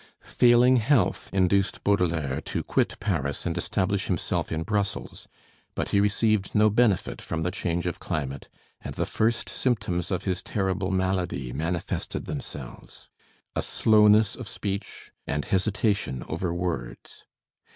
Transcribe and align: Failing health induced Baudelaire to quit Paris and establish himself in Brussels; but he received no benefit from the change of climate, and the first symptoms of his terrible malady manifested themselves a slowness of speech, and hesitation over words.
Failing 0.25 0.77
health 0.77 1.29
induced 1.31 1.83
Baudelaire 1.83 2.41
to 2.41 2.63
quit 2.63 2.99
Paris 2.99 3.45
and 3.45 3.55
establish 3.55 4.07
himself 4.07 4.51
in 4.51 4.63
Brussels; 4.63 5.27
but 5.75 5.89
he 5.89 5.99
received 5.99 6.55
no 6.55 6.71
benefit 6.71 7.21
from 7.21 7.43
the 7.43 7.51
change 7.51 7.85
of 7.85 7.99
climate, 7.99 8.47
and 8.83 8.95
the 8.95 9.05
first 9.05 9.47
symptoms 9.47 10.09
of 10.09 10.23
his 10.23 10.41
terrible 10.41 10.89
malady 10.89 11.53
manifested 11.53 12.25
themselves 12.25 13.09
a 13.55 13.61
slowness 13.61 14.35
of 14.35 14.47
speech, 14.47 15.11
and 15.27 15.45
hesitation 15.45 16.23
over 16.27 16.51
words. 16.51 17.25